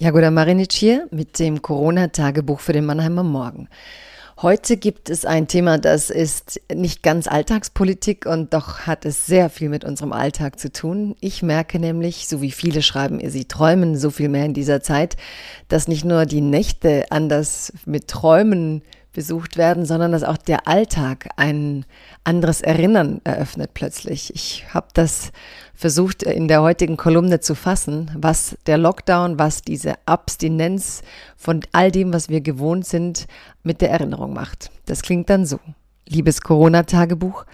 Jagoda 0.00 0.30
Marinic 0.30 0.72
hier 0.72 1.06
mit 1.10 1.38
dem 1.38 1.60
Corona-Tagebuch 1.60 2.60
für 2.60 2.72
den 2.72 2.86
Mannheimer 2.86 3.22
Morgen. 3.22 3.68
Heute 4.40 4.78
gibt 4.78 5.10
es 5.10 5.26
ein 5.26 5.46
Thema, 5.46 5.76
das 5.76 6.08
ist 6.08 6.58
nicht 6.74 7.02
ganz 7.02 7.26
Alltagspolitik 7.26 8.24
und 8.24 8.54
doch 8.54 8.86
hat 8.86 9.04
es 9.04 9.26
sehr 9.26 9.50
viel 9.50 9.68
mit 9.68 9.84
unserem 9.84 10.14
Alltag 10.14 10.58
zu 10.58 10.72
tun. 10.72 11.16
Ich 11.20 11.42
merke 11.42 11.78
nämlich, 11.78 12.28
so 12.28 12.40
wie 12.40 12.50
viele 12.50 12.80
schreiben, 12.80 13.20
sie 13.28 13.44
träumen 13.44 13.98
so 13.98 14.08
viel 14.08 14.30
mehr 14.30 14.46
in 14.46 14.54
dieser 14.54 14.80
Zeit, 14.80 15.18
dass 15.68 15.86
nicht 15.86 16.06
nur 16.06 16.24
die 16.24 16.40
Nächte 16.40 17.04
anders 17.10 17.70
mit 17.84 18.08
Träumen 18.08 18.80
besucht 19.12 19.56
werden, 19.56 19.84
sondern 19.84 20.12
dass 20.12 20.22
auch 20.22 20.36
der 20.36 20.68
Alltag 20.68 21.28
ein 21.36 21.84
anderes 22.24 22.60
Erinnern 22.60 23.20
eröffnet 23.24 23.70
plötzlich. 23.74 24.32
Ich 24.34 24.66
habe 24.72 24.88
das 24.94 25.32
versucht 25.74 26.22
in 26.22 26.46
der 26.46 26.62
heutigen 26.62 26.96
Kolumne 26.96 27.40
zu 27.40 27.54
fassen, 27.54 28.10
was 28.16 28.56
der 28.66 28.78
Lockdown, 28.78 29.38
was 29.38 29.62
diese 29.62 29.94
Abstinenz 30.06 31.02
von 31.36 31.60
all 31.72 31.90
dem, 31.90 32.12
was 32.12 32.28
wir 32.28 32.40
gewohnt 32.40 32.86
sind, 32.86 33.26
mit 33.62 33.80
der 33.80 33.90
Erinnerung 33.90 34.32
macht. 34.32 34.70
Das 34.86 35.02
klingt 35.02 35.30
dann 35.30 35.46
so. 35.46 35.58
Liebes 36.06 36.40
Corona-Tagebuch, 36.40 37.44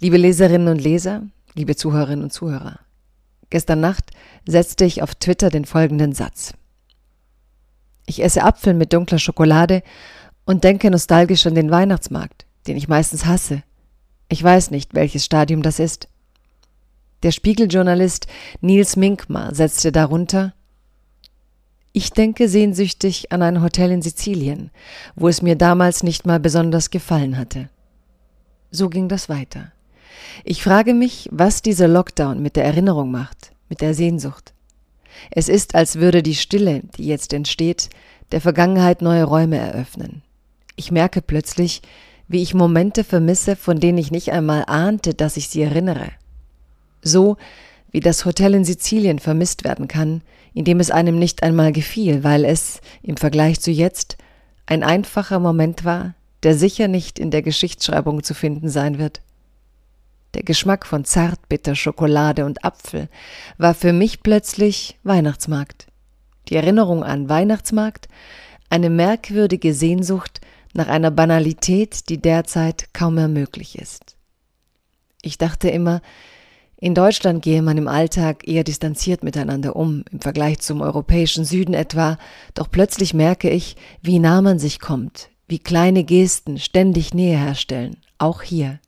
liebe 0.00 0.16
Leserinnen 0.16 0.68
und 0.68 0.80
Leser, 0.80 1.22
liebe 1.54 1.76
Zuhörerinnen 1.76 2.24
und 2.24 2.32
Zuhörer. 2.32 2.80
Gestern 3.50 3.80
Nacht 3.80 4.10
setzte 4.46 4.84
ich 4.84 5.02
auf 5.02 5.14
Twitter 5.14 5.50
den 5.50 5.64
folgenden 5.64 6.12
Satz. 6.12 6.54
Ich 8.06 8.22
esse 8.22 8.44
Apfel 8.44 8.74
mit 8.74 8.92
dunkler 8.92 9.18
Schokolade 9.18 9.82
und 10.46 10.64
denke 10.64 10.90
nostalgisch 10.90 11.46
an 11.46 11.54
den 11.54 11.70
Weihnachtsmarkt, 11.70 12.46
den 12.66 12.76
ich 12.76 12.88
meistens 12.88 13.26
hasse. 13.26 13.62
Ich 14.28 14.42
weiß 14.42 14.70
nicht, 14.70 14.94
welches 14.94 15.24
Stadium 15.24 15.62
das 15.62 15.78
ist. 15.78 16.08
Der 17.22 17.32
Spiegeljournalist 17.32 18.26
Nils 18.60 18.96
Minkmar 18.96 19.54
setzte 19.54 19.92
darunter 19.92 20.54
Ich 21.92 22.10
denke 22.10 22.48
sehnsüchtig 22.48 23.32
an 23.32 23.42
ein 23.42 23.62
Hotel 23.62 23.90
in 23.90 24.02
Sizilien, 24.02 24.70
wo 25.14 25.28
es 25.28 25.42
mir 25.42 25.56
damals 25.56 26.02
nicht 26.02 26.26
mal 26.26 26.40
besonders 26.40 26.90
gefallen 26.90 27.36
hatte. 27.36 27.68
So 28.70 28.88
ging 28.88 29.08
das 29.08 29.28
weiter. 29.28 29.72
Ich 30.44 30.62
frage 30.62 30.94
mich, 30.94 31.28
was 31.32 31.62
dieser 31.62 31.88
Lockdown 31.88 32.42
mit 32.42 32.56
der 32.56 32.64
Erinnerung 32.64 33.10
macht, 33.10 33.52
mit 33.68 33.80
der 33.80 33.94
Sehnsucht. 33.94 34.52
Es 35.30 35.48
ist, 35.48 35.74
als 35.74 35.96
würde 35.96 36.22
die 36.22 36.34
Stille, 36.34 36.82
die 36.96 37.06
jetzt 37.06 37.32
entsteht, 37.32 37.88
der 38.32 38.40
Vergangenheit 38.40 39.02
neue 39.02 39.24
Räume 39.24 39.56
eröffnen. 39.56 40.22
Ich 40.76 40.92
merke 40.92 41.22
plötzlich, 41.22 41.82
wie 42.28 42.42
ich 42.42 42.54
Momente 42.54 43.04
vermisse, 43.04 43.56
von 43.56 43.80
denen 43.80 43.98
ich 43.98 44.10
nicht 44.10 44.32
einmal 44.32 44.64
ahnte, 44.66 45.14
dass 45.14 45.36
ich 45.36 45.48
sie 45.48 45.62
erinnere. 45.62 46.10
So 47.02 47.36
wie 47.90 48.00
das 48.00 48.24
Hotel 48.24 48.54
in 48.54 48.64
Sizilien 48.64 49.18
vermisst 49.18 49.64
werden 49.64 49.88
kann, 49.88 50.22
in 50.52 50.64
dem 50.64 50.80
es 50.80 50.90
einem 50.90 51.18
nicht 51.18 51.42
einmal 51.42 51.72
gefiel, 51.72 52.24
weil 52.24 52.44
es, 52.44 52.80
im 53.02 53.16
Vergleich 53.16 53.60
zu 53.60 53.70
jetzt, 53.70 54.16
ein 54.66 54.82
einfacher 54.82 55.38
Moment 55.38 55.84
war, 55.84 56.14
der 56.42 56.56
sicher 56.56 56.88
nicht 56.88 57.18
in 57.18 57.30
der 57.30 57.42
Geschichtsschreibung 57.42 58.22
zu 58.22 58.34
finden 58.34 58.68
sein 58.68 58.98
wird. 58.98 59.22
Der 60.34 60.42
Geschmack 60.42 60.84
von 60.84 61.04
Zartbitter, 61.04 61.74
Schokolade 61.74 62.44
und 62.44 62.64
Apfel 62.64 63.08
war 63.56 63.74
für 63.74 63.92
mich 63.92 64.22
plötzlich 64.22 64.98
Weihnachtsmarkt. 65.02 65.86
Die 66.48 66.56
Erinnerung 66.56 67.04
an 67.04 67.28
Weihnachtsmarkt, 67.28 68.08
eine 68.68 68.90
merkwürdige 68.90 69.72
Sehnsucht 69.72 70.40
nach 70.76 70.88
einer 70.88 71.10
Banalität, 71.10 72.08
die 72.08 72.20
derzeit 72.20 72.92
kaum 72.92 73.14
mehr 73.14 73.28
möglich 73.28 73.78
ist. 73.78 74.16
Ich 75.22 75.38
dachte 75.38 75.68
immer, 75.68 76.02
in 76.78 76.94
Deutschland 76.94 77.42
gehe 77.42 77.62
man 77.62 77.78
im 77.78 77.88
Alltag 77.88 78.46
eher 78.46 78.62
distanziert 78.62 79.24
miteinander 79.24 79.76
um, 79.76 80.04
im 80.12 80.20
Vergleich 80.20 80.60
zum 80.60 80.82
europäischen 80.82 81.44
Süden 81.44 81.72
etwa, 81.72 82.18
doch 82.54 82.70
plötzlich 82.70 83.14
merke 83.14 83.48
ich, 83.48 83.76
wie 84.02 84.18
nah 84.18 84.42
man 84.42 84.58
sich 84.58 84.78
kommt, 84.78 85.30
wie 85.48 85.58
kleine 85.58 86.04
Gesten 86.04 86.58
ständig 86.58 87.14
Nähe 87.14 87.38
herstellen, 87.38 87.96
auch 88.18 88.42
hier. 88.42 88.78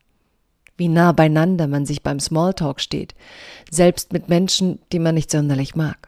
Wie 0.77 0.89
nah 0.89 1.13
beieinander 1.13 1.67
man 1.67 1.87
sich 1.87 2.03
beim 2.03 2.21
Smalltalk 2.21 2.81
steht, 2.81 3.15
selbst 3.71 4.13
mit 4.13 4.29
Menschen, 4.29 4.79
die 4.93 4.99
man 4.99 5.15
nicht 5.15 5.31
sonderlich 5.31 5.75
mag. 5.75 6.08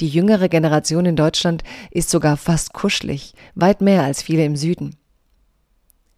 Die 0.00 0.08
jüngere 0.08 0.48
Generation 0.48 1.04
in 1.04 1.16
Deutschland 1.16 1.62
ist 1.90 2.08
sogar 2.08 2.38
fast 2.38 2.72
kuschelig, 2.72 3.34
weit 3.54 3.82
mehr 3.82 4.02
als 4.02 4.22
viele 4.22 4.44
im 4.44 4.56
Süden. 4.56 4.96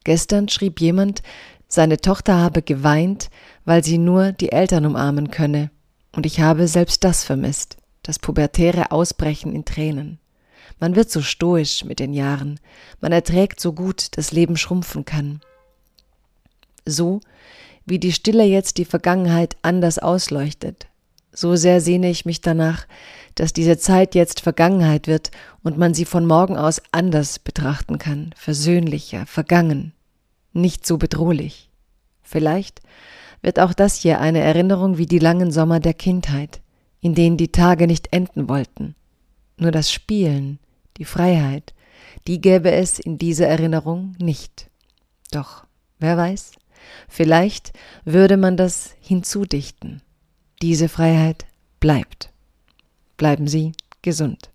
Gestern 0.04 0.48
schrieb 0.48 0.80
jemand, 0.80 1.22
seine 1.66 2.00
Tochter 2.00 2.38
habe 2.38 2.62
geweint, 2.62 3.28
weil 3.64 3.82
sie 3.82 3.98
nur 3.98 4.32
die 4.32 4.52
Eltern 4.52 4.86
umarmen 4.86 5.30
könne, 5.30 5.70
und 6.12 6.26
ich 6.26 6.40
habe 6.40 6.68
selbst 6.68 7.02
das 7.02 7.24
vermisst, 7.24 7.76
das 8.02 8.18
pubertäre 8.18 8.92
Ausbrechen 8.92 9.54
in 9.54 9.64
Tränen. 9.64 10.18
Man 10.78 10.94
wird 10.96 11.10
so 11.10 11.22
stoisch 11.22 11.84
mit 11.84 11.98
den 11.98 12.12
Jahren, 12.12 12.60
man 13.00 13.12
erträgt 13.12 13.60
so 13.60 13.72
gut, 13.72 14.16
dass 14.16 14.32
Leben 14.32 14.56
schrumpfen 14.56 15.04
kann. 15.04 15.40
So 16.86 17.20
wie 17.84 17.98
die 17.98 18.12
Stille 18.12 18.44
jetzt 18.44 18.78
die 18.78 18.84
Vergangenheit 18.84 19.56
anders 19.62 19.98
ausleuchtet, 19.98 20.86
so 21.32 21.56
sehr 21.56 21.80
sehne 21.80 22.10
ich 22.10 22.24
mich 22.24 22.40
danach, 22.40 22.86
dass 23.34 23.52
diese 23.52 23.78
Zeit 23.78 24.14
jetzt 24.14 24.40
Vergangenheit 24.40 25.06
wird 25.06 25.30
und 25.62 25.78
man 25.78 25.94
sie 25.94 26.04
von 26.04 26.26
morgen 26.26 26.56
aus 26.56 26.82
anders 26.92 27.38
betrachten 27.38 27.98
kann, 27.98 28.34
versöhnlicher, 28.36 29.26
vergangen 29.26 29.92
nicht 30.52 30.86
so 30.86 30.98
bedrohlich. 30.98 31.70
Vielleicht 32.22 32.80
wird 33.40 33.58
auch 33.58 33.72
das 33.72 33.96
hier 33.96 34.20
eine 34.20 34.40
Erinnerung 34.40 34.98
wie 34.98 35.06
die 35.06 35.18
langen 35.18 35.50
Sommer 35.50 35.80
der 35.80 35.94
Kindheit, 35.94 36.60
in 37.00 37.14
denen 37.14 37.36
die 37.36 37.52
Tage 37.52 37.86
nicht 37.86 38.12
enden 38.12 38.48
wollten. 38.48 38.94
Nur 39.56 39.70
das 39.70 39.92
Spielen, 39.92 40.58
die 40.96 41.04
Freiheit, 41.04 41.74
die 42.26 42.40
gäbe 42.40 42.70
es 42.70 42.98
in 42.98 43.18
dieser 43.18 43.48
Erinnerung 43.48 44.14
nicht. 44.18 44.70
Doch, 45.30 45.64
wer 45.98 46.16
weiß, 46.16 46.52
vielleicht 47.08 47.72
würde 48.04 48.36
man 48.36 48.56
das 48.56 48.94
hinzudichten. 49.00 50.02
Diese 50.62 50.88
Freiheit 50.88 51.44
bleibt. 51.80 52.32
Bleiben 53.16 53.48
Sie 53.48 53.72
gesund. 54.00 54.51